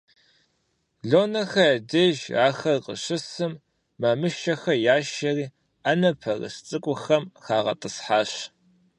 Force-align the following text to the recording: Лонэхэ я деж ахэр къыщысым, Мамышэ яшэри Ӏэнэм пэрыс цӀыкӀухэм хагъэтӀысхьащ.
Лонэхэ 1.09 1.65
я 1.73 1.75
деж 1.89 2.17
ахэр 2.47 2.77
къыщысым, 2.85 3.53
Мамышэ 4.01 4.53
яшэри 4.95 5.45
Ӏэнэм 5.83 6.15
пэрыс 6.21 6.55
цӀыкӀухэм 6.67 7.23
хагъэтӀысхьащ. 7.43 8.31